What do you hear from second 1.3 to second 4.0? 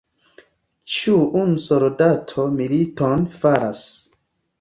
unu soldato militon faras?